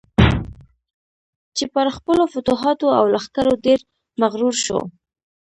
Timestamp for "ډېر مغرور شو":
3.65-4.79